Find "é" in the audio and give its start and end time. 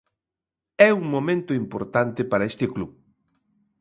0.87-0.89